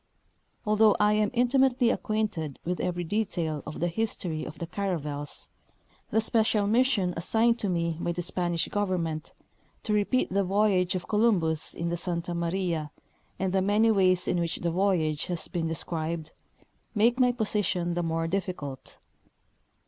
Although 0.65 0.95
I 0.99 1.13
am 1.13 1.29
intimatel}^ 1.29 1.93
acquainted 1.93 2.57
with 2.65 2.79
every 2.79 3.03
detail 3.03 3.61
of 3.67 3.79
the 3.79 3.87
history 3.87 4.43
of 4.43 4.57
the 4.57 4.65
caravels, 4.65 5.47
the 6.09 6.19
special 6.19 6.65
mission 6.65 7.13
assigned 7.15 7.59
to 7.59 7.69
me 7.69 7.99
by 7.99 8.11
the 8.11 8.23
Spanish 8.23 8.67
government, 8.67 9.31
to 9.83 9.93
repeat 9.93 10.31
the 10.33 10.43
voyage 10.43 10.95
of 10.95 11.07
Columbus 11.07 11.75
in 11.75 11.89
the 11.89 11.97
Santa 11.97 12.33
Maria 12.33 12.89
and 13.37 13.53
the 13.53 13.61
many 13.61 13.91
ways 13.91 14.27
in 14.27 14.39
which 14.39 14.55
the 14.57 14.71
voyage 14.71 15.27
has 15.27 15.47
been 15.47 15.67
de 15.67 15.75
scribed, 15.75 16.31
make 16.95 17.19
my 17.19 17.31
position 17.31 17.93
the 17.93 18.01
more 18.01 18.25
difficult. 18.27 18.97